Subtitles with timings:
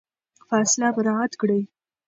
[0.49, 1.61] فاصله مراعات کړئ.